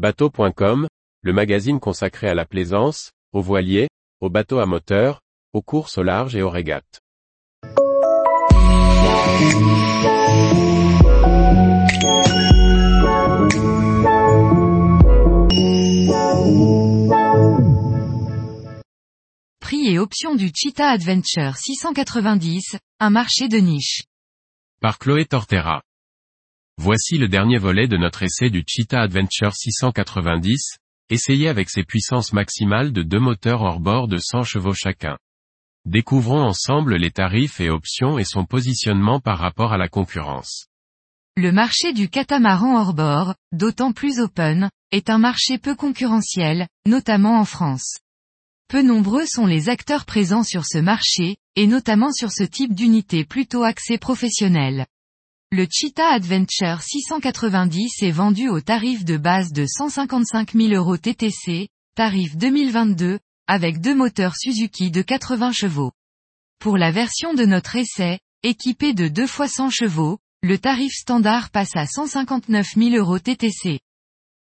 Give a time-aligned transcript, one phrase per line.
[0.00, 0.88] Bateau.com,
[1.20, 3.90] le magazine consacré à la plaisance, aux voiliers,
[4.22, 5.20] aux bateaux à moteur,
[5.52, 7.02] aux courses au large et aux régates.
[19.60, 24.04] Prix et options du Cheetah Adventure 690, un marché de niche.
[24.80, 25.82] Par Chloé Tortera.
[26.82, 30.78] Voici le dernier volet de notre essai du Cheetah Adventure 690,
[31.10, 35.18] essayé avec ses puissances maximales de deux moteurs hors-bord de 100 chevaux chacun.
[35.84, 40.68] Découvrons ensemble les tarifs et options et son positionnement par rapport à la concurrence.
[41.36, 47.44] Le marché du catamaran hors-bord, d'autant plus open, est un marché peu concurrentiel, notamment en
[47.44, 47.98] France.
[48.68, 53.26] Peu nombreux sont les acteurs présents sur ce marché, et notamment sur ce type d'unité
[53.26, 54.86] plutôt axée professionnelle.
[55.52, 61.66] Le Cheetah Adventure 690 est vendu au tarif de base de 155 000 euros TTC,
[61.96, 63.18] tarif 2022,
[63.48, 65.90] avec deux moteurs Suzuki de 80 chevaux.
[66.60, 71.50] Pour la version de notre essai, équipée de 2 fois 100 chevaux, le tarif standard
[71.50, 73.80] passe à 159 000 euros TTC.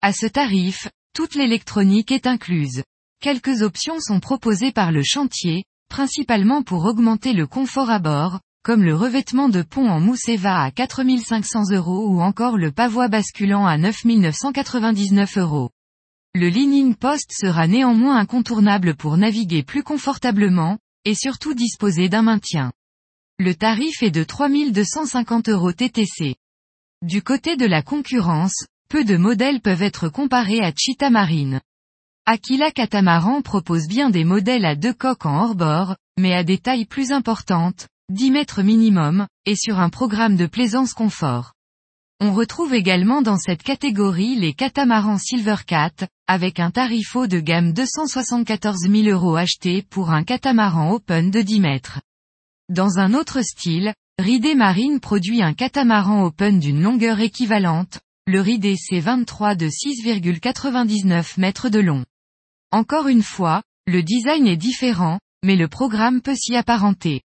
[0.02, 2.84] À ce tarif, toute l'électronique est incluse.
[3.22, 8.84] Quelques options sont proposées par le chantier, principalement pour augmenter le confort à bord, comme
[8.84, 13.66] le revêtement de pont en mousse Eva à 4500 euros ou encore le pavois basculant
[13.66, 15.70] à 9999 euros.
[16.36, 22.74] Le leaning post sera néanmoins incontournable pour naviguer plus confortablement, et surtout disposer d'un maintien.
[23.40, 26.36] Le tarif est de 3250 euros TTC.
[27.02, 31.62] Du côté de la concurrence, peu de modèles peuvent être comparés à Cheetah Marine.
[32.26, 36.86] Aquila Catamaran propose bien des modèles à deux coques en hors-bord, mais à des tailles
[36.86, 41.52] plus importantes, 10 mètres minimum, et sur un programme de plaisance confort.
[42.22, 45.92] On retrouve également dans cette catégorie les catamarans Silvercat,
[46.26, 51.42] avec un tarif haut de gamme 274 000 euros acheté pour un catamaran open de
[51.42, 52.00] 10 mètres.
[52.70, 58.76] Dans un autre style, Ridé Marine produit un catamaran open d'une longueur équivalente, le Ridé
[58.76, 62.06] C23 de 6,99 mètres de long.
[62.72, 67.22] Encore une fois, le design est différent, mais le programme peut s'y apparenter.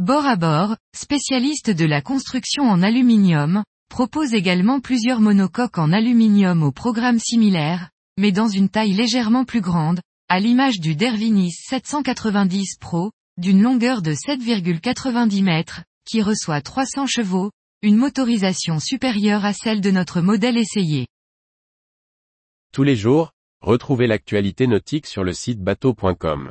[0.00, 6.62] Bord à bord, spécialiste de la construction en aluminium, propose également plusieurs monocoques en aluminium
[6.62, 10.00] au programme similaire, mais dans une taille légèrement plus grande,
[10.30, 17.50] à l'image du Dervinis 790 Pro, d'une longueur de 7,90 mètres, qui reçoit 300 chevaux,
[17.82, 21.08] une motorisation supérieure à celle de notre modèle essayé.
[22.72, 26.50] Tous les jours, Retrouvez l'actualité nautique sur le site bateau.com.